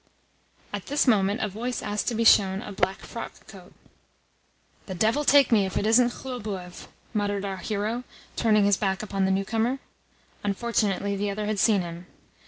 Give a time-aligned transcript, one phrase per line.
[0.73, 3.71] At this moment a voice asked to be shown a black frockcoat.
[4.87, 8.03] "The devil take me if it isn't Khlobuev!" muttered our hero,
[8.35, 9.77] turning his back upon the newcomer.
[10.43, 12.07] Unfortunately the other had seen him.